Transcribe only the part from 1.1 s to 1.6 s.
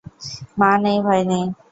নেই।